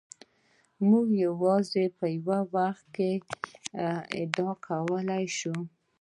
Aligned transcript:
موږ 0.89 1.07
یوازې 1.25 1.83
په 1.97 2.05
یو 2.17 2.39
وخت 2.57 2.85
کې 2.95 3.11
ادعا 4.21 4.53
کولای 4.67 5.25
شو. 5.37 5.55